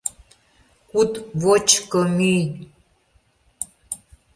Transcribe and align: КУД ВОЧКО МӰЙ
КУД 0.89 1.11
ВОЧКО 1.43 2.01
МӰЙ 2.17 2.39